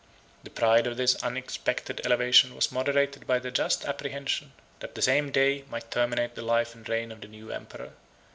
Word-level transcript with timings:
The 0.41 0.49
pride 0.49 0.87
of 0.87 0.97
this 0.97 1.13
unexpected 1.21 2.01
elevation 2.03 2.55
was 2.55 2.71
moderated 2.71 3.27
by 3.27 3.37
the 3.37 3.51
just 3.51 3.85
apprehension, 3.85 4.51
that 4.79 4.95
the 4.95 5.01
same 5.03 5.29
day 5.29 5.63
might 5.69 5.91
terminate 5.91 6.33
the 6.33 6.41
life 6.41 6.73
and 6.73 6.89
reign 6.89 7.11
of 7.11 7.21
the 7.21 7.27
new 7.27 7.51
emperor. 7.51 7.91